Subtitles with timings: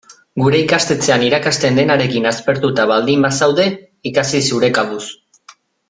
[0.43, 3.71] Gure ikastetxean irakasten denarekin aspertuta baldin bazaude,
[4.15, 5.03] ikasi zure kabuz.